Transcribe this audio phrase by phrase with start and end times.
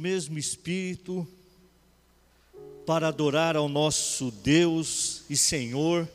[0.00, 1.28] mesmo Espírito
[2.86, 6.08] para adorar ao nosso Deus e Senhor.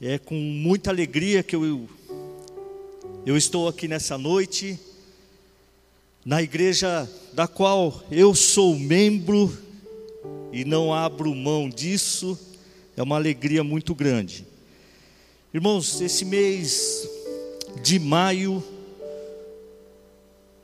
[0.00, 1.90] É com muita alegria que eu,
[3.26, 4.78] eu estou aqui nessa noite,
[6.24, 9.52] na igreja da qual eu sou membro
[10.52, 12.38] e não abro mão disso,
[12.96, 14.46] é uma alegria muito grande.
[15.52, 17.08] Irmãos, esse mês
[17.82, 18.62] de maio,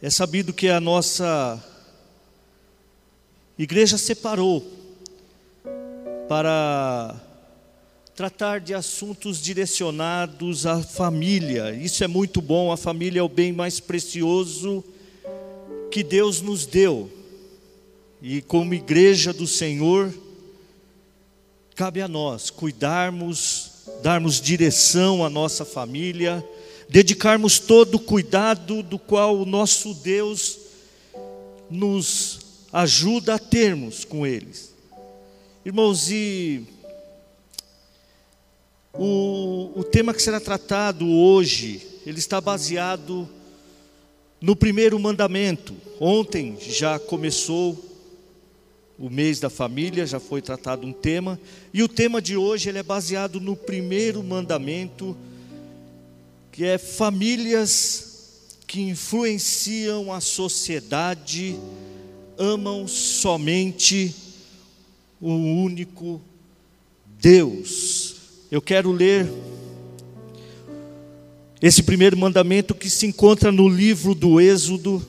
[0.01, 1.61] é sabido que a nossa
[3.59, 4.65] igreja separou
[6.29, 7.15] para
[8.15, 11.75] tratar de assuntos direcionados à família.
[11.75, 14.83] Isso é muito bom, a família é o bem mais precioso
[15.91, 17.11] que Deus nos deu.
[18.21, 20.13] E como igreja do Senhor,
[21.75, 23.71] cabe a nós cuidarmos,
[24.03, 26.43] darmos direção à nossa família,
[26.89, 30.59] dedicarmos todo o cuidado do qual o nosso Deus
[31.71, 34.75] nos ajuda a termos com eles.
[35.65, 36.65] Irmãos, e
[38.93, 43.29] o, o tema que será tratado hoje, ele está baseado
[44.41, 45.75] no primeiro mandamento.
[46.01, 47.85] Ontem já começou
[48.99, 51.39] o mês da família, já foi tratado um tema,
[51.73, 55.17] e o tema de hoje ele é baseado no primeiro mandamento,
[56.51, 58.07] que é famílias
[58.67, 61.59] que influenciam a sociedade
[62.39, 64.15] amam somente
[65.21, 66.21] o único
[67.21, 68.17] Deus.
[68.51, 69.27] Eu quero ler
[71.61, 75.05] esse primeiro mandamento que se encontra no livro do Êxodo,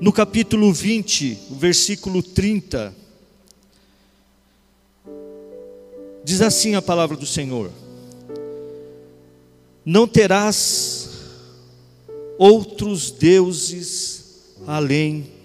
[0.00, 2.94] no capítulo 20, o versículo 30.
[6.24, 7.70] Diz assim a palavra do Senhor:
[9.84, 11.10] Não terás
[12.38, 14.20] outros deuses
[14.66, 15.39] além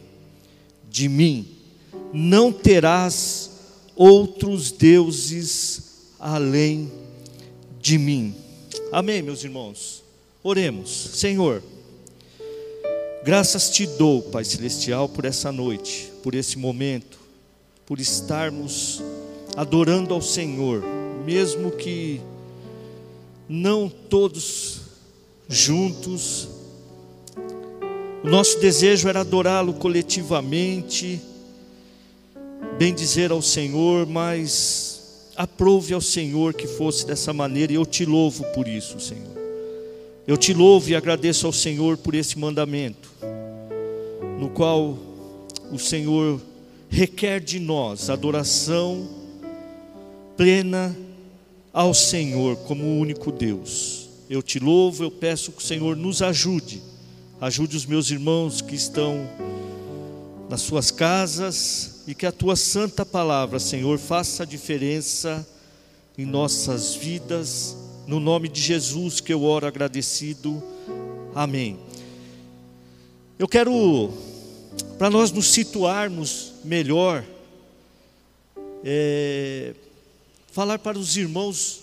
[0.96, 1.46] de mim,
[2.14, 3.52] não terás
[3.98, 6.90] outros deuses além
[7.82, 8.34] de mim.
[8.94, 10.02] Amém, meus irmãos.
[10.42, 10.90] Oremos.
[10.90, 11.62] Senhor,
[13.26, 17.20] graças te dou, Pai celestial, por essa noite, por esse momento,
[17.86, 19.04] por estarmos
[19.58, 20.82] adorando ao Senhor,
[21.26, 22.22] mesmo que
[23.50, 24.80] não todos
[25.50, 26.48] juntos,
[28.26, 31.22] o nosso desejo era adorá-lo coletivamente,
[32.76, 38.04] bem dizer ao Senhor, mas aprove ao Senhor que fosse dessa maneira, e eu te
[38.04, 39.36] louvo por isso, Senhor.
[40.26, 43.12] Eu te louvo e agradeço ao Senhor por esse mandamento,
[44.40, 44.98] no qual
[45.72, 46.42] o Senhor
[46.90, 49.08] requer de nós adoração
[50.36, 50.98] plena
[51.72, 54.10] ao Senhor como único Deus.
[54.28, 56.95] Eu te louvo, eu peço que o Senhor nos ajude
[57.42, 59.30] Ajude os meus irmãos que estão
[60.50, 65.46] nas suas casas e que a tua santa palavra, Senhor, faça a diferença
[66.18, 67.76] em nossas vidas.
[68.08, 70.64] No nome de Jesus que eu oro agradecido.
[71.36, 71.78] Amém.
[73.38, 74.14] Eu quero,
[74.98, 77.22] para nós nos situarmos melhor,
[78.82, 79.74] é,
[80.54, 81.82] falar para os irmãos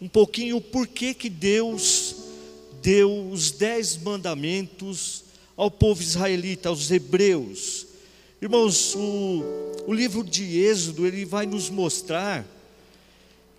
[0.00, 2.11] um pouquinho o porquê que Deus
[2.82, 5.24] deu os dez mandamentos
[5.56, 7.86] ao povo israelita, aos hebreus.
[8.40, 9.44] Irmãos, o,
[9.86, 12.44] o livro de Êxodo, ele vai nos mostrar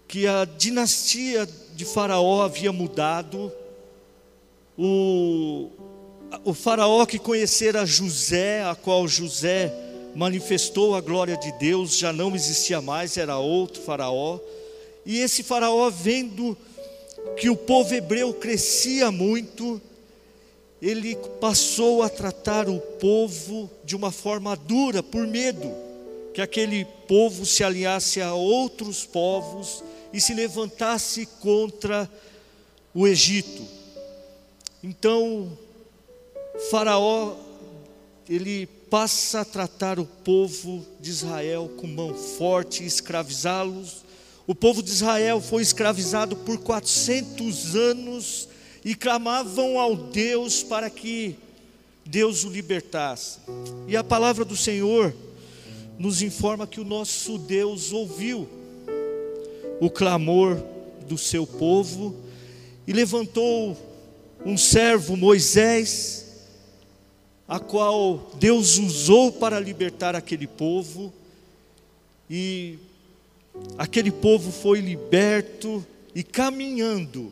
[0.08, 3.52] que a dinastia de Faraó havia mudado,
[4.78, 5.70] o,
[6.44, 9.74] o Faraó que conhecera José, a qual José
[10.14, 14.40] manifestou a glória de Deus, já não existia mais, era outro Faraó,
[15.06, 16.58] e esse Faraó vendo
[17.38, 19.82] que o povo hebreu crescia muito,
[20.82, 25.74] ele passou a tratar o povo de uma forma dura, por medo
[26.34, 32.10] que aquele povo se aliasse a outros povos e se levantasse contra
[32.94, 33.64] o Egito.
[34.84, 35.58] Então,
[36.69, 37.36] Faraó,
[38.28, 44.04] ele passa a tratar o povo de Israel com mão forte, escravizá-los
[44.45, 48.50] o povo de Israel foi escravizado por 400 anos
[48.84, 51.36] e clamavam ao Deus para que
[52.06, 53.40] Deus o libertasse.
[53.88, 55.13] E a palavra do Senhor
[55.98, 58.50] nos informa que o nosso Deus ouviu
[59.80, 60.62] o clamor
[61.07, 62.16] do seu povo
[62.86, 63.78] e levantou
[64.45, 66.25] um servo, Moisés,
[67.48, 71.13] a qual Deus usou para libertar aquele povo
[72.30, 72.78] e
[73.78, 77.32] aquele povo foi liberto e caminhando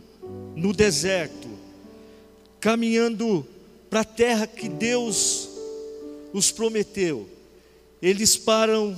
[0.55, 1.47] no deserto,
[2.59, 3.45] caminhando
[3.89, 5.49] para a terra que Deus
[6.33, 7.27] os prometeu,
[8.01, 8.97] eles param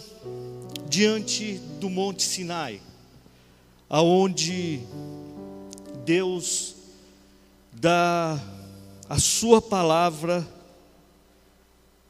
[0.87, 2.79] diante do Monte Sinai,
[3.89, 4.81] aonde
[6.05, 6.75] Deus
[7.71, 8.39] dá
[9.09, 10.47] a sua palavra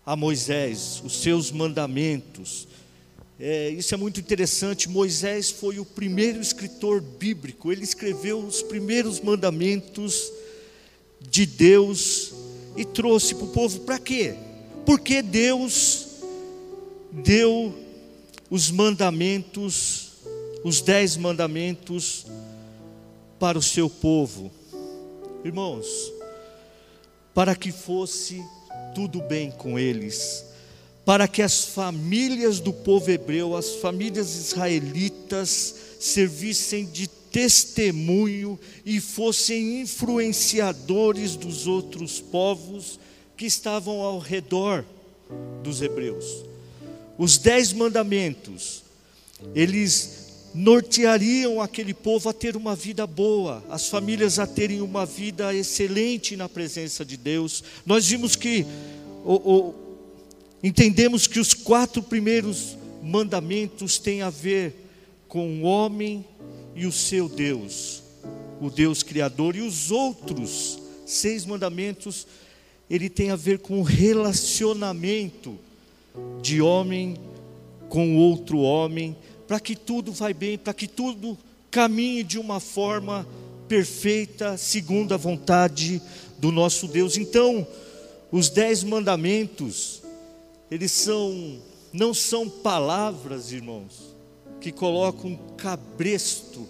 [0.06, 2.68] a Moisés, os seus mandamentos.
[3.46, 4.88] É, isso é muito interessante.
[4.88, 10.32] Moisés foi o primeiro escritor bíblico, ele escreveu os primeiros mandamentos
[11.20, 12.32] de Deus
[12.78, 13.82] e trouxe para o povo.
[13.82, 14.34] Para quê?
[14.86, 16.08] Porque Deus
[17.12, 17.78] deu
[18.50, 20.14] os mandamentos,
[20.64, 22.26] os dez mandamentos
[23.38, 24.50] para o seu povo.
[25.44, 26.14] Irmãos,
[27.34, 28.42] para que fosse
[28.96, 30.46] tudo bem com eles,
[31.06, 39.82] para que as famílias do povo hebreu, as famílias israelitas, servissem de testemunho e fossem
[39.82, 43.00] influenciadores dos outros povos
[43.36, 44.86] que estavam ao redor
[45.64, 46.46] dos hebreus.
[47.18, 48.84] Os dez mandamentos,
[49.56, 50.24] eles
[50.54, 56.38] norteariam aquele povo a ter uma vida boa, as famílias a terem uma vida excelente
[56.38, 57.64] na presença de Deus.
[57.86, 58.66] Nós vimos que,
[60.64, 64.74] entendemos que os quatro primeiros mandamentos têm a ver
[65.28, 66.26] com o homem
[66.76, 68.02] e o seu Deus,
[68.62, 72.26] o Deus Criador, e os outros seis mandamentos,
[72.90, 75.58] ele tem a ver com o relacionamento
[76.42, 77.18] de homem
[77.90, 79.16] com outro homem,
[79.48, 81.38] para que tudo vai bem, para que tudo
[81.70, 83.28] caminhe de uma forma
[83.68, 86.02] perfeita, segundo a vontade
[86.40, 87.18] do nosso Deus.
[87.18, 87.68] Então,
[88.32, 90.03] os dez mandamentos,
[90.74, 91.62] eles são,
[91.94, 94.16] não são palavras, irmãos,
[94.60, 96.68] que colocam cabresto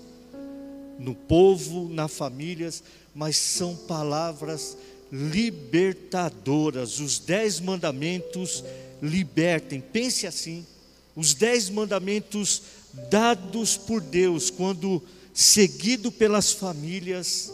[0.99, 2.83] no povo, nas famílias,
[3.15, 4.77] mas são palavras
[5.09, 6.99] libertadoras.
[6.99, 8.61] Os dez mandamentos
[9.01, 9.79] libertem.
[9.79, 10.67] Pense assim:
[11.15, 12.61] os dez mandamentos
[13.09, 15.01] dados por Deus, quando
[15.33, 17.53] seguido pelas famílias,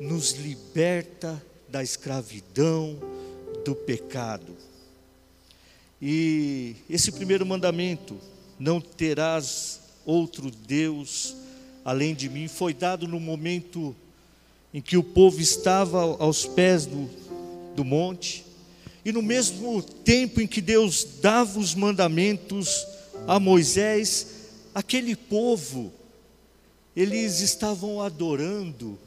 [0.00, 2.96] nos liberta da escravidão,
[3.64, 4.54] do pecado.
[6.00, 8.18] E esse primeiro mandamento,
[8.58, 11.34] não terás outro Deus
[11.86, 13.94] além de mim, foi dado no momento
[14.74, 17.08] em que o povo estava aos pés do,
[17.76, 18.44] do monte,
[19.04, 22.84] e no mesmo tempo em que Deus dava os mandamentos
[23.28, 24.26] a Moisés,
[24.74, 25.92] aquele povo,
[26.96, 28.98] eles estavam adorando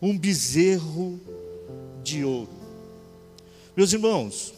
[0.00, 1.20] um bezerro
[2.02, 2.50] de ouro.
[3.76, 4.52] Meus irmãos,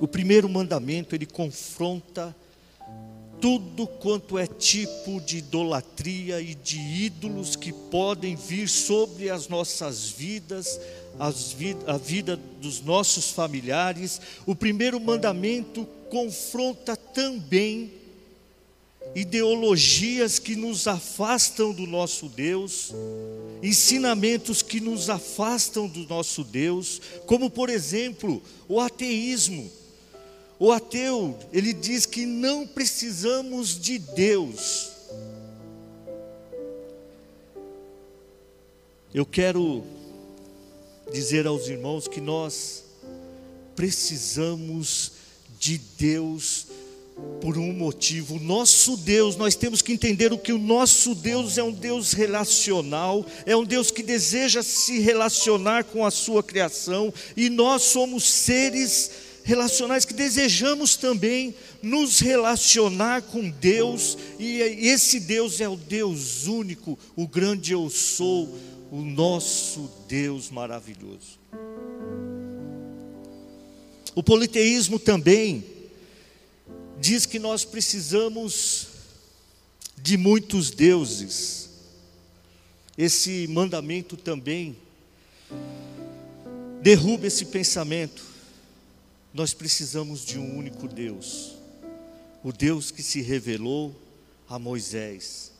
[0.00, 2.34] o primeiro mandamento ele confronta
[3.40, 10.08] tudo quanto é tipo de idolatria e de ídolos que podem vir sobre as nossas
[10.08, 10.80] vidas,
[11.18, 14.20] a vida dos nossos familiares.
[14.46, 17.92] O primeiro mandamento confronta também
[19.14, 22.92] ideologias que nos afastam do nosso Deus,
[23.62, 29.70] ensinamentos que nos afastam do nosso Deus, como por exemplo o ateísmo.
[30.58, 34.90] O ateu, ele diz que não precisamos de Deus.
[39.12, 39.84] Eu quero
[41.12, 42.84] dizer aos irmãos que nós
[43.74, 45.12] precisamos
[45.58, 46.66] de Deus
[47.40, 48.36] por um motivo.
[48.36, 52.12] O nosso Deus, nós temos que entender o que o nosso Deus é um Deus
[52.12, 58.24] relacional, é um Deus que deseja se relacionar com a sua criação, e nós somos
[58.24, 59.10] seres
[59.46, 66.98] relacionais que desejamos também nos relacionar com Deus, e esse Deus é o Deus único,
[67.14, 68.58] o grande eu sou,
[68.90, 71.38] o nosso Deus maravilhoso.
[74.16, 75.64] O politeísmo também
[77.00, 78.88] diz que nós precisamos
[79.96, 81.70] de muitos deuses.
[82.98, 84.76] Esse mandamento também
[86.82, 88.35] derruba esse pensamento.
[89.36, 91.56] Nós precisamos de um único Deus,
[92.42, 93.94] o Deus que se revelou
[94.48, 95.52] a Moisés.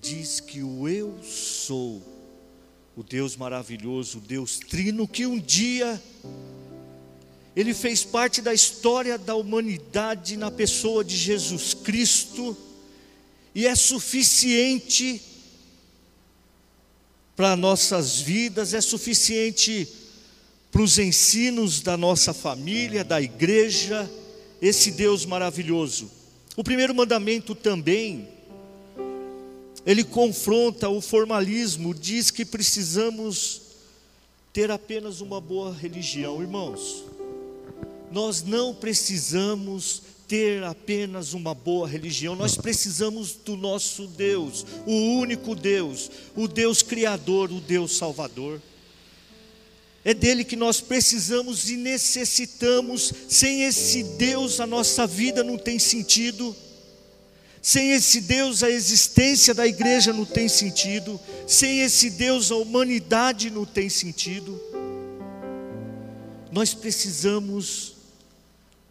[0.00, 2.00] Diz que o Eu sou,
[2.96, 6.00] o Deus maravilhoso, o Deus trino, que um dia
[7.56, 12.56] ele fez parte da história da humanidade na pessoa de Jesus Cristo,
[13.52, 15.20] e é suficiente
[17.34, 19.88] para nossas vidas, é suficiente
[20.72, 24.10] para os ensinos da nossa família, da igreja,
[24.60, 26.10] esse Deus maravilhoso.
[26.56, 28.26] O primeiro mandamento também,
[29.84, 33.60] ele confronta o formalismo, diz que precisamos
[34.50, 37.04] ter apenas uma boa religião, irmãos.
[38.10, 45.54] nós não precisamos ter apenas uma boa religião, nós precisamos do nosso Deus, o único
[45.54, 48.60] Deus, o Deus Criador, o Deus Salvador.
[50.04, 53.12] É dele que nós precisamos e necessitamos.
[53.28, 56.54] Sem esse Deus, a nossa vida não tem sentido.
[57.60, 61.20] Sem esse Deus, a existência da igreja não tem sentido.
[61.46, 64.60] Sem esse Deus, a humanidade não tem sentido.
[66.50, 67.94] Nós precisamos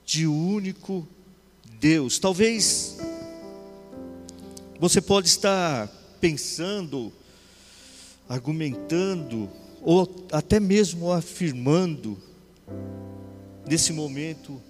[0.05, 1.05] de um único
[1.79, 2.17] Deus.
[2.19, 2.95] Talvez
[4.79, 5.87] você pode estar
[6.21, 7.11] pensando,
[8.29, 9.49] argumentando,
[9.83, 12.17] ou até mesmo afirmando,
[13.67, 14.61] nesse momento,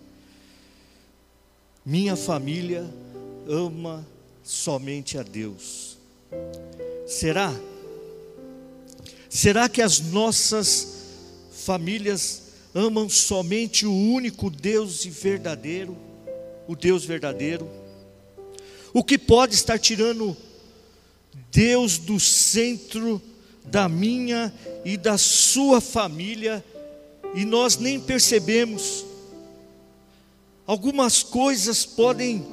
[1.85, 2.89] minha família
[3.47, 4.05] ama
[4.43, 5.97] somente a Deus.
[7.07, 7.53] Será?
[9.29, 10.87] Será que as nossas
[11.51, 12.41] famílias
[12.73, 15.97] amam somente o único Deus verdadeiro,
[16.67, 17.69] o Deus verdadeiro?
[18.93, 20.35] O que pode estar tirando
[21.51, 23.21] Deus do centro
[23.65, 24.53] da minha
[24.83, 26.63] e da sua família
[27.33, 29.05] e nós nem percebemos.
[30.65, 32.45] Algumas coisas podem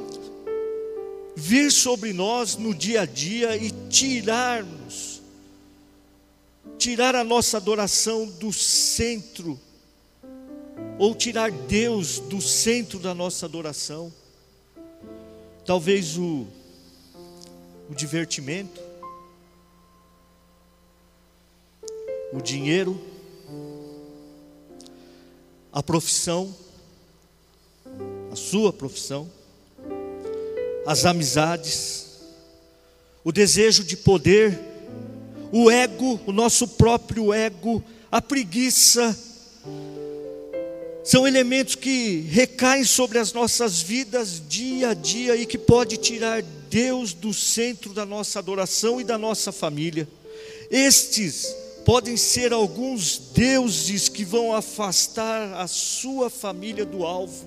[1.37, 5.23] vir sobre nós no dia a dia e tirar-nos,
[6.77, 9.59] tirar a nossa adoração do centro,
[10.99, 14.13] ou tirar Deus do centro da nossa adoração.
[15.65, 16.47] Talvez o,
[17.89, 18.81] o divertimento,
[22.33, 23.01] o dinheiro,
[25.73, 26.55] a profissão,
[28.31, 29.31] a sua profissão,
[30.87, 32.07] as amizades,
[33.25, 34.59] o desejo de poder,
[35.53, 39.17] o ego, o nosso próprio ego, a preguiça,
[41.03, 46.43] são elementos que recaem sobre as nossas vidas dia a dia e que pode tirar
[46.43, 50.07] Deus do centro da nossa adoração e da nossa família.
[50.71, 51.55] Estes
[51.89, 57.47] podem ser alguns deuses que vão afastar a sua família do alvo,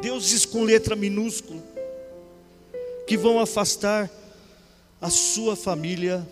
[0.00, 1.62] deuses com letra minúscula,
[3.06, 4.10] que vão afastar
[4.98, 6.26] a sua família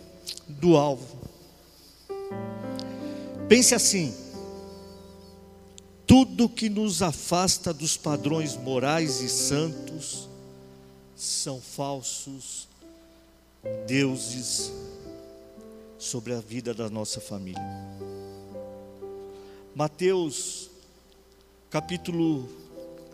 [0.47, 1.19] do alvo.
[3.47, 4.11] Pense assim:
[6.07, 10.27] tudo que nos afasta dos padrões morais e santos
[11.15, 12.67] são falsos
[13.85, 14.71] deuses
[16.03, 17.61] sobre a vida da nossa família.
[19.73, 20.69] Mateus,
[21.69, 22.47] capítulo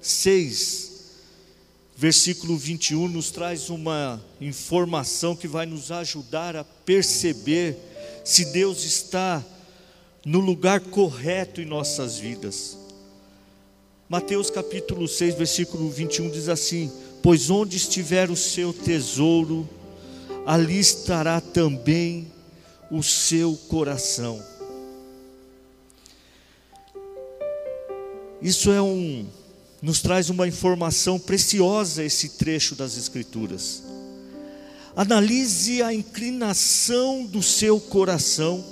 [0.01, 0.89] 6,
[1.95, 7.77] versículo 21, nos traz uma informação que vai nos ajudar a perceber
[8.25, 9.45] se Deus está
[10.25, 12.77] no lugar correto em nossas vidas.
[14.09, 16.91] Mateus capítulo 6, versículo 21 diz assim:
[17.21, 19.69] Pois onde estiver o seu tesouro,
[20.45, 22.38] ali estará também
[22.91, 24.43] o seu coração.
[28.41, 29.27] Isso é um
[29.81, 33.83] nos traz uma informação preciosa esse trecho das escrituras.
[34.95, 38.63] Analise a inclinação do seu coração.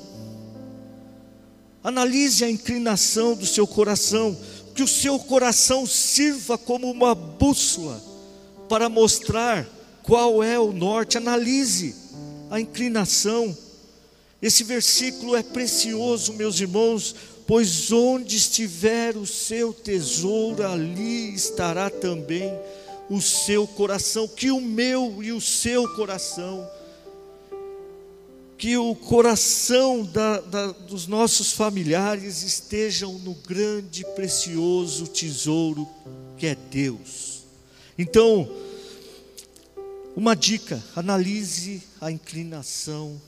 [1.82, 4.38] Analise a inclinação do seu coração,
[4.76, 8.04] que o seu coração sirva como uma bússola
[8.68, 9.66] para mostrar
[10.04, 11.18] qual é o norte.
[11.18, 11.96] Analise
[12.50, 13.56] a inclinação
[14.42, 17.16] esse versículo é precioso, meus irmãos,
[17.48, 22.52] pois onde estiver o seu tesouro, ali estará também
[23.10, 26.70] o seu coração, que o meu e o seu coração,
[28.58, 35.88] que o coração da, da, dos nossos familiares estejam no grande, precioso tesouro
[36.38, 37.44] que é Deus.
[37.98, 38.50] Então,
[40.16, 43.20] uma dica: analise a inclinação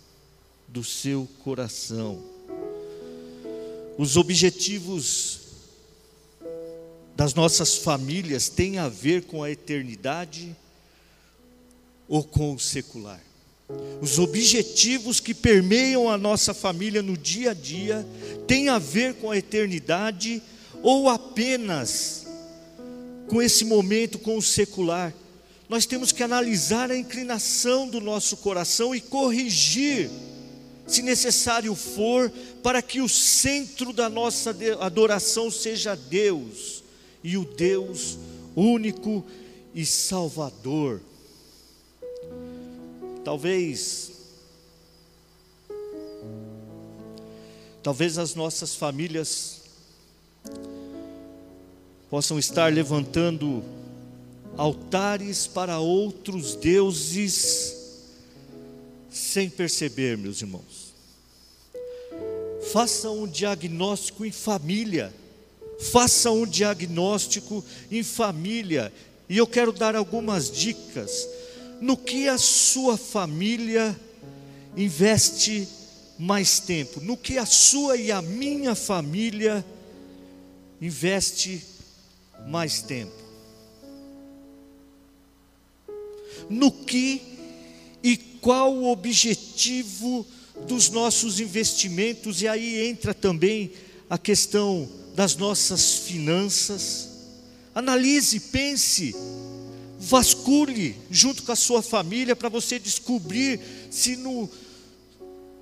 [0.72, 2.24] do seu coração.
[3.98, 5.40] Os objetivos
[7.16, 10.56] das nossas famílias têm a ver com a eternidade
[12.08, 13.22] ou com o secular.
[14.02, 18.08] Os objetivos que permeiam a nossa família no dia a dia
[18.48, 20.42] têm a ver com a eternidade
[20.82, 22.26] ou apenas
[23.28, 25.14] com esse momento, com o secular.
[25.68, 30.10] Nós temos que analisar a inclinação do nosso coração e corrigir
[30.90, 32.32] se necessário for,
[32.64, 36.84] para que o centro da nossa adoração seja Deus,
[37.24, 38.18] e o Deus
[38.56, 39.24] único
[39.74, 41.02] e Salvador.
[43.24, 44.12] Talvez,
[47.84, 49.62] talvez as nossas famílias
[52.10, 53.64] possam estar levantando
[54.58, 57.79] altares para outros deuses
[59.10, 60.94] sem perceber, meus irmãos.
[62.72, 65.14] Faça um diagnóstico em família.
[65.92, 68.94] Faça um diagnóstico em família.
[69.28, 71.28] E eu quero dar algumas dicas
[71.82, 73.98] no que a sua família
[74.76, 75.68] investe
[76.18, 79.66] mais tempo, no que a sua e a minha família
[80.82, 81.66] investe
[82.48, 83.14] mais tempo.
[86.50, 87.39] No que
[88.04, 90.26] e qual o objetivo
[90.68, 93.72] dos nossos investimentos, e aí entra também
[94.10, 97.10] a questão das nossas finanças.
[97.74, 99.16] Analise, pense,
[100.00, 104.50] vasculhe junto com a sua família para você descobrir se no,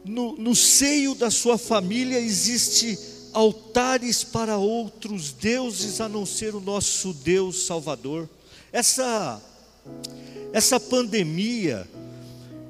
[0.06, 2.98] no, no seio da sua família existe
[3.34, 8.30] altares para outros deuses a não ser o nosso Deus Salvador.
[8.72, 9.42] Essa
[10.54, 11.88] essa pandemia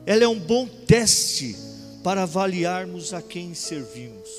[0.07, 1.53] ela é um bom teste
[2.01, 4.29] para avaliarmos a quem servimos.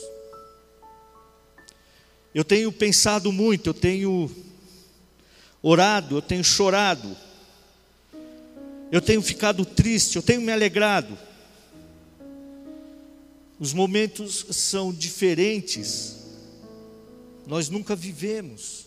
[2.35, 4.35] Eu tenho pensado muito, eu tenho
[5.63, 7.15] orado, eu tenho chorado,
[8.91, 11.19] eu tenho ficado triste, eu tenho me alegrado.
[13.61, 16.17] Os momentos são diferentes,
[17.47, 18.87] nós nunca vivemos.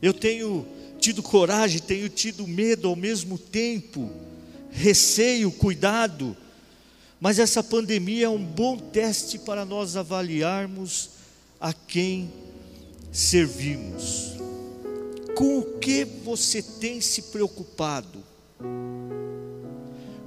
[0.00, 0.66] Eu tenho
[0.98, 4.10] tido coragem, tenho tido medo ao mesmo tempo,
[4.76, 6.36] receio, cuidado,
[7.18, 11.10] mas essa pandemia é um bom teste para nós avaliarmos
[11.58, 12.30] a quem
[13.10, 14.36] servimos.
[15.34, 18.22] Com o que você tem se preocupado?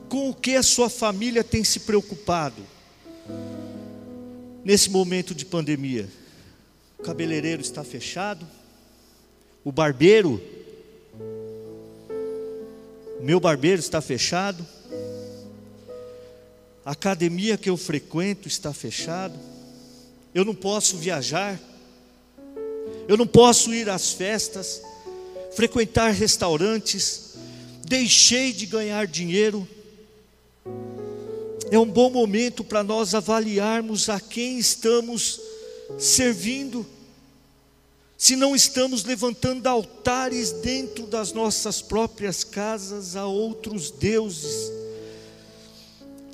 [0.09, 2.63] Com o que a sua família tem se preocupado?
[4.65, 6.09] Nesse momento de pandemia,
[6.97, 8.45] o cabeleireiro está fechado,
[9.63, 10.41] o barbeiro,
[13.29, 14.65] meu barbeiro está fechado,
[16.83, 19.35] a academia que eu frequento está fechado,
[20.33, 21.59] eu não posso viajar,
[23.07, 24.81] eu não posso ir às festas,
[25.55, 27.35] frequentar restaurantes,
[27.85, 29.67] deixei de ganhar dinheiro.
[31.69, 35.39] É um bom momento para nós avaliarmos a quem estamos
[35.99, 36.83] servindo.
[38.19, 44.69] Se não estamos levantando altares dentro das nossas próprias casas a outros deuses.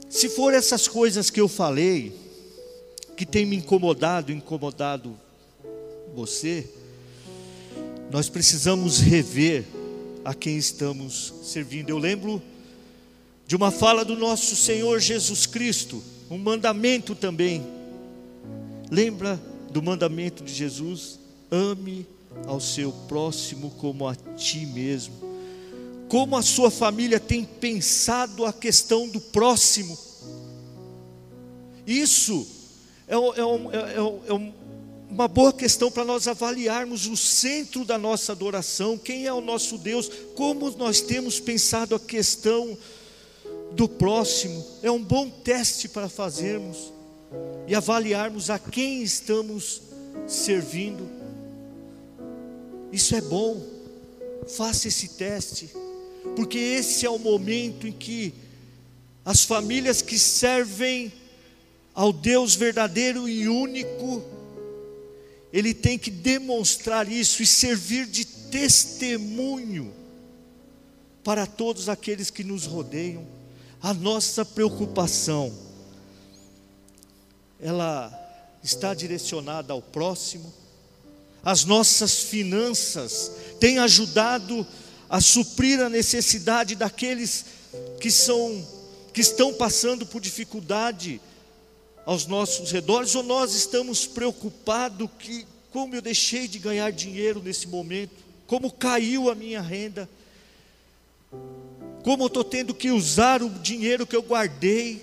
[0.10, 2.12] Se for essas coisas que eu falei,
[3.16, 5.16] que tem me incomodado, incomodado
[6.16, 6.68] você,
[8.10, 9.64] nós precisamos rever
[10.26, 11.92] a quem estamos servindo.
[11.92, 12.42] Eu lembro
[13.46, 17.64] de uma fala do nosso Senhor Jesus Cristo, um mandamento também.
[18.90, 21.24] Lembra do mandamento de Jesus?
[21.52, 22.08] Ame
[22.46, 25.16] ao seu próximo como a ti mesmo.
[26.08, 29.98] Como a sua família tem pensado a questão do próximo?
[31.86, 32.48] Isso
[33.08, 34.54] é, é, um, é, um,
[35.10, 39.78] uma boa questão para nós avaliarmos o centro da nossa adoração, quem é o nosso
[39.78, 42.78] Deus, como nós temos pensado a questão
[43.72, 44.66] do próximo.
[44.82, 46.92] É um bom teste para fazermos
[47.68, 49.82] e avaliarmos a quem estamos
[50.28, 51.15] servindo.
[52.96, 53.62] Isso é bom,
[54.48, 55.70] faça esse teste,
[56.34, 58.34] porque esse é o momento em que
[59.26, 61.12] as famílias que servem
[61.94, 64.24] ao Deus verdadeiro e único,
[65.52, 69.94] ele tem que demonstrar isso e servir de testemunho
[71.22, 73.28] para todos aqueles que nos rodeiam.
[73.82, 75.54] A nossa preocupação,
[77.60, 78.10] ela
[78.64, 80.65] está direcionada ao próximo.
[81.46, 84.66] As nossas finanças têm ajudado
[85.08, 87.46] a suprir a necessidade daqueles
[88.02, 88.68] que são
[89.14, 91.22] que estão passando por dificuldade
[92.06, 97.68] aos nossos redores, ou nós estamos preocupados que como eu deixei de ganhar dinheiro nesse
[97.68, 98.14] momento,
[98.48, 100.10] como caiu a minha renda,
[102.04, 105.02] como eu estou tendo que usar o dinheiro que eu guardei.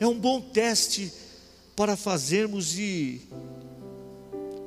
[0.00, 1.12] É um bom teste
[1.76, 3.20] para fazermos e,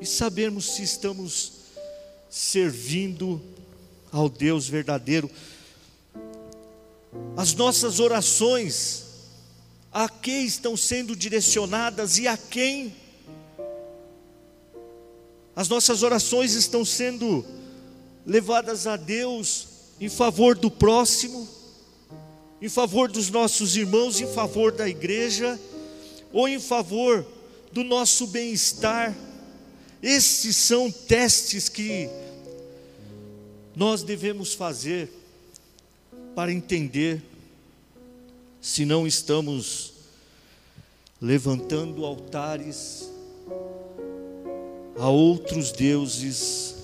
[0.01, 1.53] e sabermos se estamos
[2.27, 3.39] servindo
[4.11, 5.29] ao Deus verdadeiro.
[7.37, 9.03] As nossas orações
[9.93, 12.95] a quem estão sendo direcionadas e a quem
[15.55, 17.45] as nossas orações estão sendo
[18.25, 19.67] levadas a Deus
[19.99, 21.47] em favor do próximo,
[22.61, 25.59] em favor dos nossos irmãos, em favor da igreja,
[26.31, 27.25] ou em favor
[27.71, 29.13] do nosso bem-estar.
[30.01, 32.09] Esses são testes que
[33.75, 35.09] nós devemos fazer
[36.35, 37.21] para entender
[38.59, 39.93] se não estamos
[41.21, 43.09] levantando altares
[44.97, 46.75] a outros deuses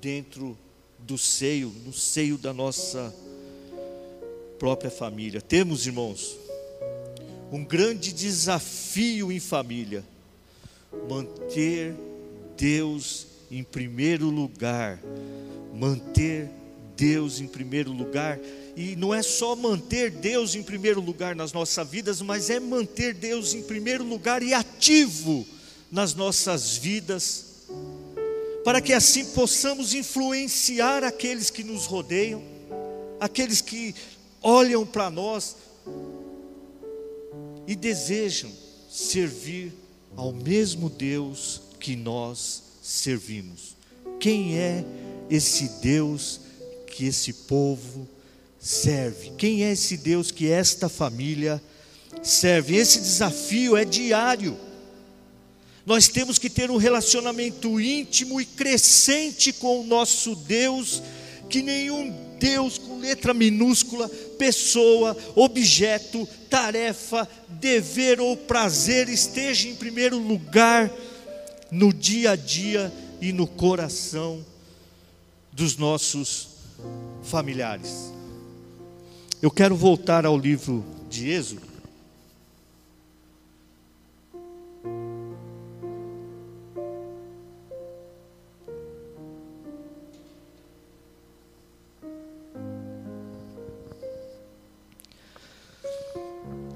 [0.00, 0.58] dentro
[0.98, 3.14] do seio, no seio da nossa
[4.58, 5.40] própria família.
[5.40, 6.36] Temos, irmãos,
[7.50, 10.04] um grande desafio em família:
[11.08, 11.94] manter
[12.56, 15.00] Deus em primeiro lugar,
[15.74, 16.48] manter
[16.96, 18.38] Deus em primeiro lugar.
[18.76, 23.12] E não é só manter Deus em primeiro lugar nas nossas vidas, mas é manter
[23.12, 25.46] Deus em primeiro lugar e ativo
[25.90, 27.66] nas nossas vidas,
[28.64, 32.42] para que assim possamos influenciar aqueles que nos rodeiam,
[33.20, 33.94] aqueles que
[34.40, 35.56] olham para nós
[37.66, 38.50] e desejam
[38.88, 39.81] servir
[40.16, 43.76] ao mesmo Deus que nós servimos.
[44.20, 44.84] Quem é
[45.30, 46.40] esse Deus
[46.86, 48.08] que esse povo
[48.58, 49.32] serve?
[49.36, 51.62] Quem é esse Deus que esta família
[52.22, 52.76] serve?
[52.76, 54.56] Esse desafio é diário.
[55.84, 61.02] Nós temos que ter um relacionamento íntimo e crescente com o nosso Deus,
[61.50, 70.18] que nenhum Deus com letra minúscula, pessoa, objeto, tarefa, dever ou prazer esteja em primeiro
[70.18, 70.90] lugar
[71.70, 74.44] no dia a dia e no coração
[75.52, 76.48] dos nossos
[77.22, 78.12] familiares.
[79.40, 81.71] Eu quero voltar ao livro de Êxodo.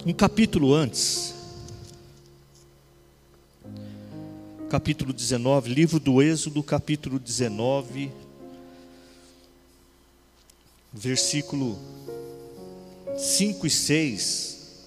[0.06, 1.34] Um capítulo antes,
[4.70, 8.12] capítulo 19, livro do Êxodo, capítulo 19,
[10.92, 11.76] versículo
[13.18, 14.84] 5 e 6.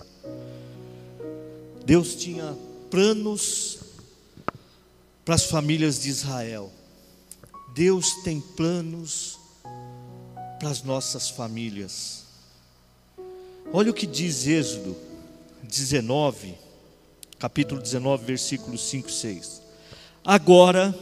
[1.86, 2.58] Deus tinha
[2.90, 3.80] planos
[5.26, 6.72] para as famílias de Israel.
[7.74, 9.38] Deus tem planos
[10.62, 12.24] para as nossas famílias.
[13.74, 15.09] Olha o que diz Êxodo
[15.64, 16.56] 19,
[17.38, 19.62] capítulo 19, versículos 5 e 6.
[20.24, 20.94] Agora,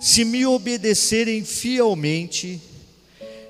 [0.00, 2.60] se me obedecerem fielmente,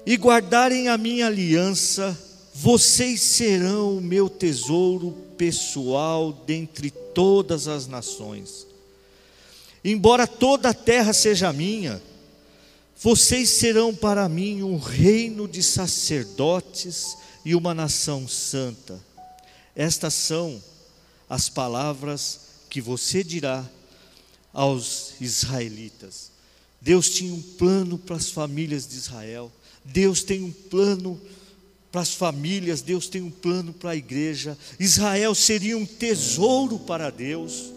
[0.07, 2.17] e guardarem a minha aliança,
[2.55, 8.69] vocês serão o meu tesouro pessoal dentre todas as nações.
[9.85, 12.01] Embora toda a terra seja minha,
[13.03, 19.05] vocês serão para mim um reino de sacerdotes e uma nação santa.
[19.77, 20.61] Estas são
[21.29, 23.65] as palavras que você dirá
[24.53, 26.33] aos israelitas.
[26.81, 29.53] Deus tinha um plano para as famílias de Israel.
[29.85, 31.21] Deus tem um plano
[31.93, 34.57] para as famílias, Deus tem um plano para a igreja.
[34.81, 37.73] Israel seria um tesouro para Deus,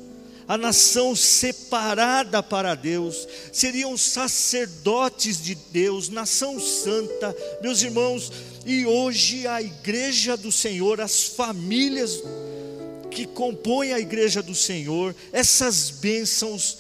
[0.50, 8.32] a nação separada para Deus, seriam sacerdotes de Deus, nação santa, meus irmãos,
[8.66, 12.24] e hoje a igreja do Senhor, as famílias
[13.12, 16.80] que compõem a igreja do Senhor, essas bênçãos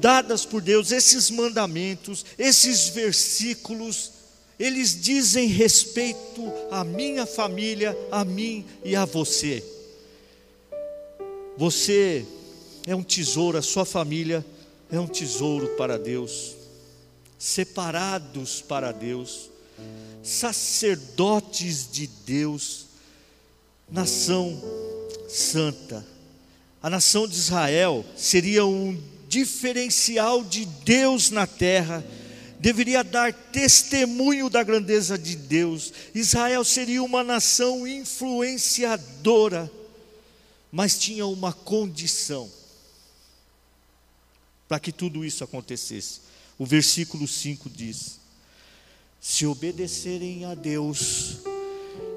[0.00, 4.12] dadas por Deus, esses mandamentos, esses versículos,
[4.56, 9.64] eles dizem respeito à minha família, a mim e a você.
[11.58, 12.24] Você
[12.86, 14.44] é um tesouro, a sua família
[14.90, 16.54] é um tesouro para Deus,
[17.38, 19.50] separados para Deus,
[20.22, 22.86] sacerdotes de Deus,
[23.90, 24.60] nação
[25.28, 26.06] santa.
[26.82, 32.04] A nação de Israel seria um diferencial de Deus na terra.
[32.58, 35.92] Deveria dar testemunho da grandeza de Deus.
[36.14, 39.70] Israel seria uma nação influenciadora,
[40.72, 42.50] mas tinha uma condição
[44.70, 46.20] para que tudo isso acontecesse.
[46.56, 48.20] O versículo 5 diz:
[49.20, 51.38] Se obedecerem a Deus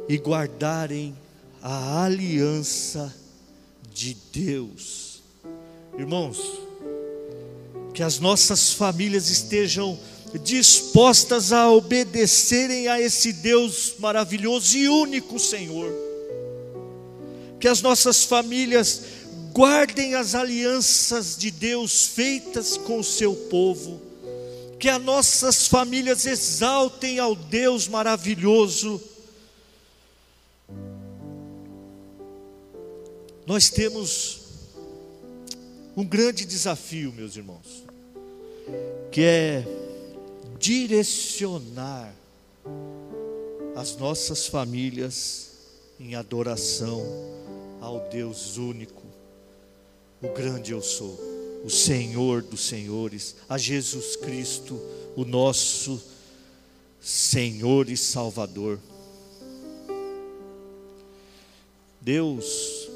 [0.08, 1.18] e guardarem
[1.64, 3.12] a aliança
[3.92, 5.24] de Deus,
[5.98, 6.38] irmãos,
[7.92, 10.00] que as nossas famílias estejam
[10.44, 15.92] dispostas a obedecerem a esse Deus maravilhoso e único Senhor.
[17.60, 19.02] Que as nossas famílias
[19.54, 24.02] guardem as alianças de Deus feitas com o seu povo.
[24.80, 29.00] Que as nossas famílias exaltem ao Deus maravilhoso.
[33.46, 34.42] Nós temos
[35.96, 37.84] um grande desafio, meus irmãos,
[39.12, 39.64] que é
[40.58, 42.14] direcionar
[43.76, 45.52] as nossas famílias
[46.00, 47.06] em adoração
[47.80, 49.03] ao Deus único,
[50.24, 51.20] o grande eu sou,
[51.66, 54.80] o Senhor dos senhores, a Jesus Cristo,
[55.18, 56.02] o nosso
[57.02, 58.80] Senhor e Salvador.
[62.00, 62.90] Deus,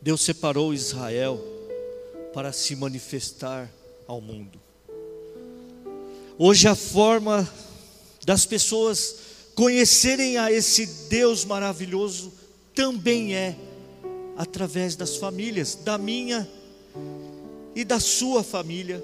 [0.00, 1.38] Deus separou Israel
[2.32, 3.70] para se manifestar
[4.06, 4.58] ao mundo.
[6.38, 7.46] Hoje a forma
[8.24, 9.16] das pessoas
[9.54, 12.32] conhecerem a esse Deus maravilhoso
[12.74, 13.54] também é
[14.36, 16.48] através das famílias, da minha
[17.74, 19.02] e da sua família.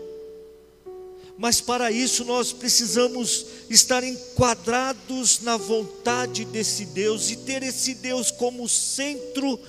[1.38, 8.30] Mas para isso nós precisamos estar enquadrados na vontade desse Deus e ter esse Deus
[8.30, 9.60] como centro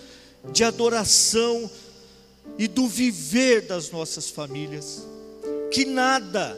[0.51, 1.69] de adoração
[2.57, 5.05] e do viver das nossas famílias.
[5.71, 6.57] Que nada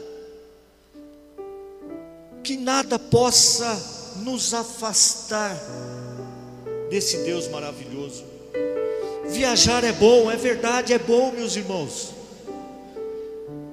[2.42, 3.78] que nada possa
[4.24, 5.56] nos afastar
[6.88, 7.89] desse Deus maravilhoso.
[9.32, 12.14] Viajar é bom, é verdade, é bom, meus irmãos.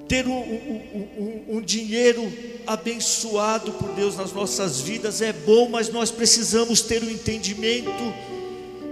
[0.07, 2.31] Ter um, um, um, um, dinheiro
[2.65, 7.91] abençoado por Deus nas nossas vidas é bom, mas nós precisamos ter o entendimento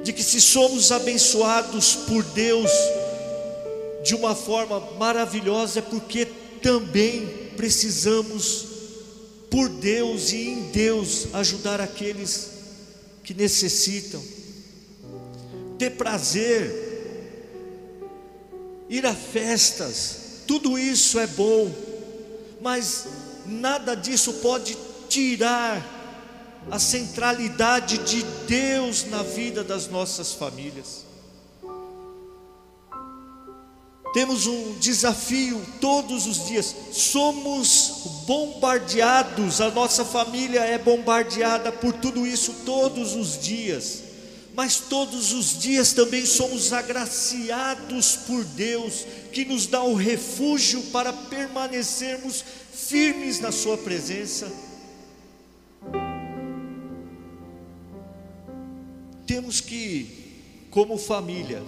[0.04, 2.70] de que se somos abençoados por Deus
[4.04, 6.28] de uma forma maravilhosa, é porque
[6.62, 8.66] também precisamos
[9.50, 12.50] por Deus e em Deus ajudar aqueles
[13.24, 14.22] que necessitam,
[15.78, 16.84] ter prazer,
[18.90, 21.72] ir a festas, tudo isso é bom,
[22.62, 23.08] mas
[23.46, 24.78] nada disso pode
[25.10, 25.94] tirar
[26.70, 31.06] a centralidade de Deus na vida das nossas famílias.
[34.14, 36.74] Temos um desafio todos os dias.
[36.94, 44.05] Somos bombardeados, a nossa família é bombardeada por tudo isso todos os dias.
[44.56, 51.12] Mas todos os dias também somos agraciados por Deus, que nos dá o refúgio para
[51.12, 54.50] permanecermos firmes na Sua presença.
[59.28, 61.62] Temos que, como família,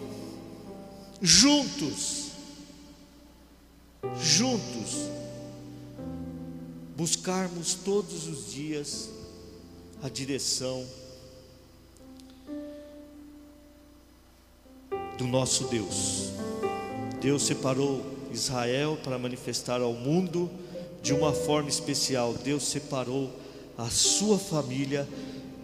[1.21, 2.27] juntos,
[4.17, 5.09] juntos,
[6.95, 9.09] buscarmos todos os dias
[10.01, 10.87] a direção
[15.17, 16.31] do nosso Deus.
[17.19, 20.49] Deus separou Israel para manifestar ao mundo
[21.01, 22.33] de uma forma especial.
[22.33, 23.31] Deus separou
[23.77, 25.07] a sua família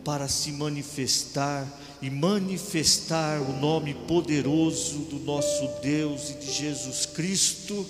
[0.04, 1.68] para se manifestar
[2.02, 7.86] e manifestar o nome poderoso do nosso Deus e de Jesus Cristo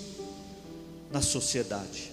[1.10, 2.12] na sociedade.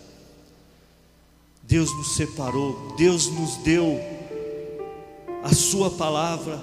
[1.64, 4.00] Deus nos separou, Deus nos deu
[5.44, 6.60] a Sua palavra,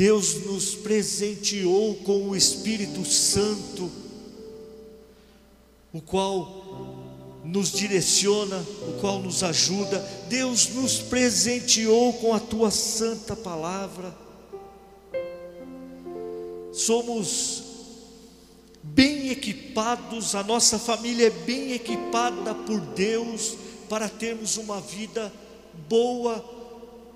[0.00, 3.90] Deus nos presenteou com o Espírito Santo,
[5.92, 6.96] o qual
[7.44, 9.98] nos direciona, o qual nos ajuda.
[10.26, 14.16] Deus nos presenteou com a tua santa palavra.
[16.72, 17.62] Somos
[18.82, 23.54] bem equipados, a nossa família é bem equipada por Deus
[23.86, 25.30] para termos uma vida
[25.90, 26.42] boa,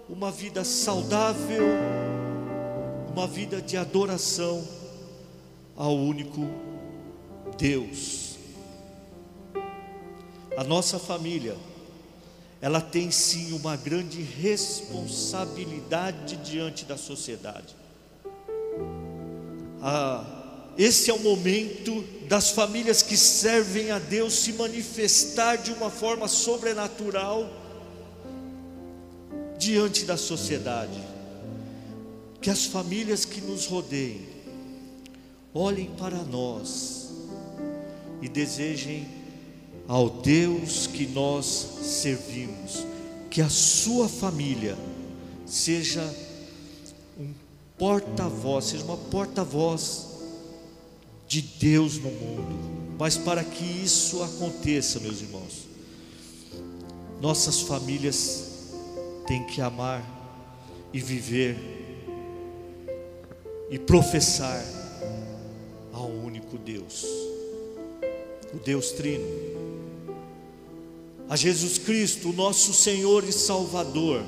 [0.06, 1.64] uma vida saudável,
[3.14, 4.66] uma vida de adoração
[5.76, 6.40] ao único
[7.56, 8.34] Deus.
[10.56, 11.56] A nossa família,
[12.60, 17.76] ela tem sim uma grande responsabilidade diante da sociedade.
[19.80, 20.40] A
[20.76, 26.26] esse é o momento das famílias que servem a Deus se manifestar de uma forma
[26.26, 27.48] sobrenatural
[29.56, 31.13] diante da sociedade.
[32.44, 34.20] Que as famílias que nos rodeiem
[35.54, 37.08] olhem para nós
[38.20, 39.08] e desejem
[39.88, 41.46] ao Deus que nós
[41.80, 42.84] servimos,
[43.30, 44.76] que a sua família
[45.46, 46.02] seja
[47.18, 47.32] um
[47.78, 50.08] porta-voz, seja uma porta-voz
[51.26, 52.94] de Deus no mundo.
[52.98, 55.66] Mas para que isso aconteça, meus irmãos,
[57.22, 58.66] nossas famílias
[59.26, 60.04] têm que amar
[60.92, 61.83] e viver
[63.70, 64.62] e professar
[65.92, 67.04] ao único Deus,
[68.52, 69.26] o Deus Trino,
[71.28, 74.20] a Jesus Cristo, nosso Senhor e Salvador,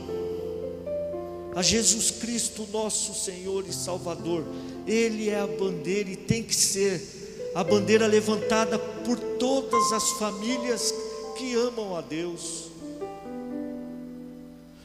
[1.55, 4.44] a Jesus Cristo, nosso Senhor e Salvador.
[4.87, 10.92] Ele é a bandeira e tem que ser a bandeira levantada por todas as famílias
[11.37, 12.66] que amam a Deus.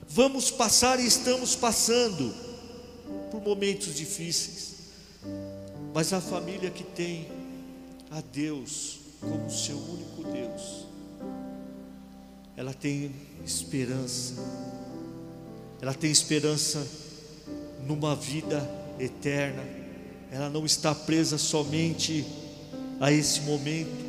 [0.08, 2.51] Vamos passar e estamos passando
[3.42, 4.74] momentos difíceis,
[5.94, 7.28] mas a família que tem
[8.10, 10.86] a Deus como seu único Deus,
[12.56, 13.12] ela tem
[13.46, 14.36] esperança.
[15.82, 16.88] Ela tem esperança
[17.88, 19.64] numa vida eterna,
[20.32, 22.24] ela não está presa somente
[23.00, 24.06] a esse momento,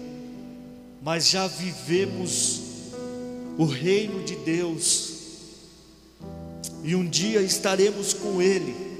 [1.03, 2.61] mas já vivemos
[3.57, 5.13] o reino de Deus,
[6.85, 8.92] e um dia estaremos com Ele,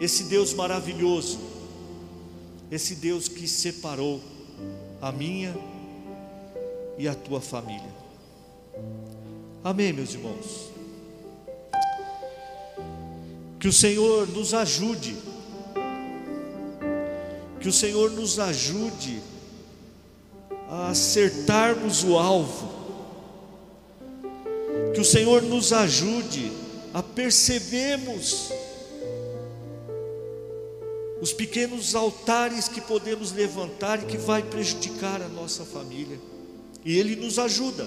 [0.00, 1.38] esse Deus maravilhoso,
[2.70, 4.20] esse Deus que separou
[5.00, 5.56] a minha
[6.98, 7.94] e a tua família.
[9.64, 10.70] Amém, meus irmãos.
[13.58, 15.16] Que o Senhor nos ajude,
[17.60, 19.20] que o Senhor nos ajude
[20.68, 22.74] a acertarmos o alvo,
[24.94, 26.52] que o Senhor nos ajude
[26.92, 28.50] a percebermos
[31.20, 36.18] os pequenos altares que podemos levantar e que vai prejudicar a nossa família.
[36.84, 37.86] E Ele nos ajuda,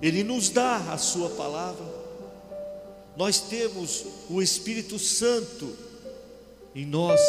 [0.00, 2.02] Ele nos dá a Sua palavra.
[3.16, 5.76] Nós temos o Espírito Santo
[6.74, 7.20] em nós,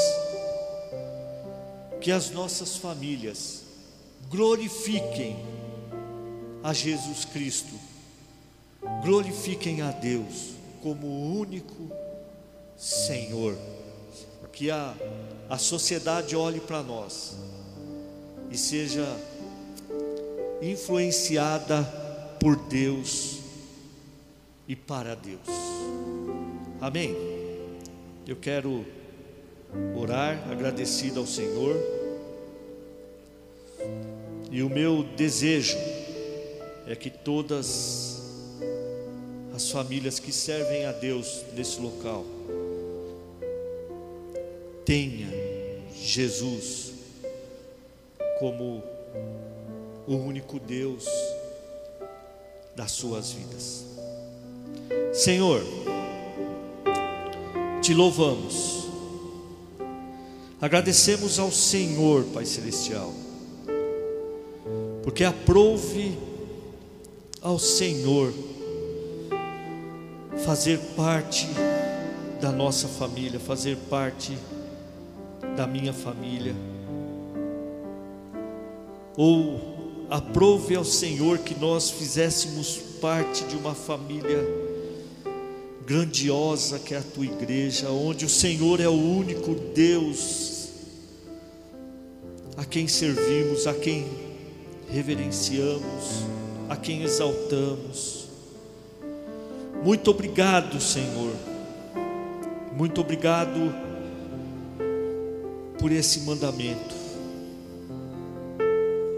[1.99, 3.63] que as nossas famílias
[4.29, 5.37] glorifiquem
[6.63, 7.73] a Jesus Cristo,
[9.03, 11.91] glorifiquem a Deus como o único
[12.77, 13.57] Senhor,
[14.53, 14.93] que a,
[15.49, 17.35] a sociedade olhe para nós
[18.51, 19.05] e seja
[20.61, 21.83] influenciada
[22.39, 23.39] por Deus
[24.67, 25.41] e para Deus.
[26.79, 27.15] Amém?
[28.27, 28.85] Eu quero
[29.95, 31.75] orar agradecido ao Senhor.
[34.51, 35.77] E o meu desejo
[36.85, 38.21] é que todas
[39.55, 42.23] as famílias que servem a Deus nesse local
[44.85, 45.29] tenha
[45.93, 46.93] Jesus
[48.39, 48.83] como
[50.05, 51.05] o único Deus
[52.75, 53.85] das suas vidas.
[55.13, 55.63] Senhor,
[57.81, 58.87] te louvamos,
[60.59, 63.13] agradecemos ao Senhor, Pai Celestial,
[65.03, 66.17] porque aprove
[67.41, 68.33] ao Senhor
[70.45, 71.47] fazer parte
[72.41, 74.37] da nossa família, fazer parte
[75.55, 76.55] da minha família,
[79.15, 84.39] ou aprove ao Senhor que nós fizéssemos parte de uma família
[85.85, 90.69] grandiosa que é a tua igreja, onde o Senhor é o único Deus
[92.55, 94.05] a quem servimos, a quem
[94.89, 96.23] reverenciamos,
[96.69, 98.27] a quem exaltamos.
[99.83, 101.33] Muito obrigado, Senhor.
[102.77, 103.92] Muito obrigado
[105.83, 106.95] por esse mandamento.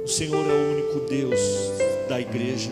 [0.04, 1.40] O Senhor é o único Deus
[2.10, 2.72] da igreja.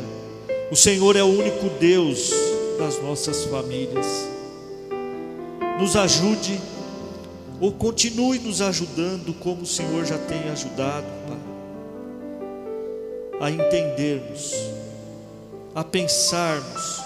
[0.71, 2.31] O Senhor é o único Deus
[2.79, 4.27] das nossas famílias.
[5.79, 6.59] Nos ajude
[7.61, 11.37] ou continue nos ajudando como o Senhor já tem ajudado, Pai,
[13.41, 14.55] a entendermos,
[15.75, 16.99] a pensarmos,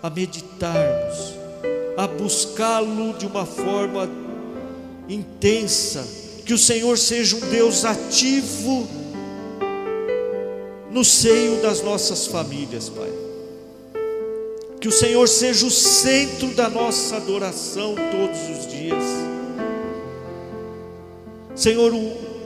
[0.00, 1.34] a meditarmos,
[1.96, 4.21] a buscá-lo de uma forma
[5.12, 6.04] intensa,
[6.44, 8.86] que o Senhor seja um Deus ativo
[10.90, 13.10] no seio das nossas famílias, Pai.
[14.80, 19.04] Que o Senhor seja o centro da nossa adoração todos os dias.
[21.54, 21.98] Senhor, o,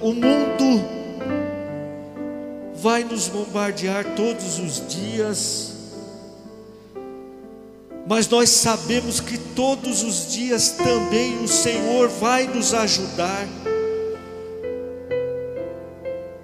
[0.03, 0.84] o mundo
[2.74, 5.76] vai nos bombardear todos os dias,
[8.07, 13.48] mas nós sabemos que todos os dias também o Senhor vai nos ajudar.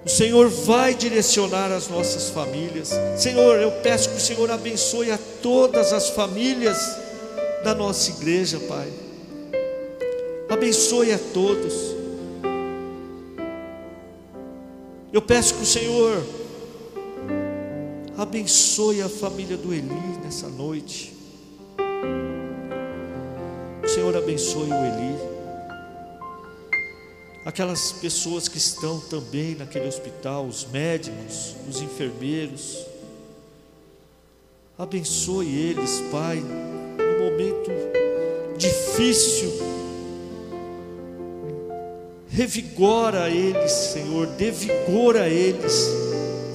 [0.05, 2.91] O Senhor vai direcionar as nossas famílias.
[3.17, 6.77] Senhor, eu peço que o Senhor abençoe a todas as famílias
[7.63, 8.91] da nossa igreja, Pai.
[10.49, 11.73] Abençoe a todos.
[15.13, 16.21] Eu peço que o Senhor
[18.17, 21.22] abençoe a família do Eli nessa noite.
[24.13, 25.33] Senhor abençoe o Eli
[27.43, 32.85] aquelas pessoas que estão também naquele hospital, os médicos, os enfermeiros.
[34.77, 36.37] Abençoe eles, Pai,
[37.19, 37.71] momento
[38.55, 39.51] difícil.
[42.29, 45.89] Revigora eles, Senhor, dê vigor a eles,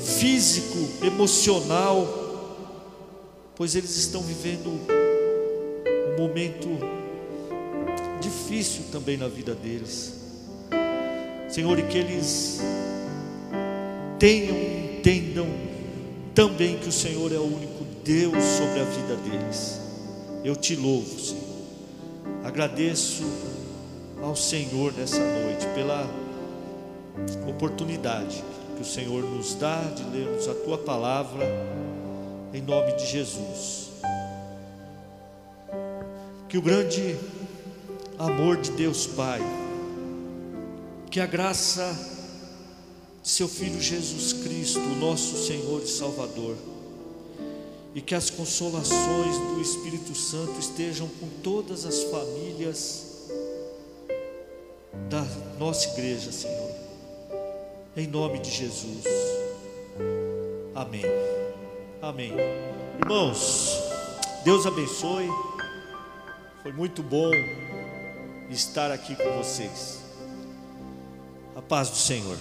[0.01, 2.07] físico, emocional,
[3.57, 6.98] pois eles estão vivendo um momento
[8.49, 10.15] difícil também na vida deles.
[11.51, 12.61] Senhor, e que eles
[14.19, 15.47] tenham, entendam
[16.35, 19.79] também que o Senhor é o único Deus sobre a vida deles.
[20.43, 21.43] Eu te louvo, Senhor.
[22.43, 23.23] Agradeço
[24.23, 26.09] ao Senhor nessa noite pela
[27.47, 28.43] oportunidade
[28.77, 31.45] que o Senhor nos dá de lermos a tua palavra
[32.55, 33.89] em nome de Jesus.
[36.49, 37.15] Que o grande
[38.19, 39.41] amor de Deus Pai,
[41.11, 41.97] que a graça
[43.23, 46.57] de seu Filho Jesus Cristo, nosso Senhor e Salvador,
[47.95, 53.29] e que as consolações do Espírito Santo estejam com todas as famílias
[55.09, 55.25] da
[55.59, 56.71] nossa igreja, Senhor,
[57.97, 59.05] em nome de Jesus.
[60.75, 61.05] Amém.
[62.03, 62.33] Amém.
[63.01, 63.79] Irmãos,
[64.45, 65.29] Deus abençoe.
[66.63, 67.31] Foi muito bom
[68.51, 70.01] estar aqui com vocês.
[71.57, 72.37] A paz do Senhor.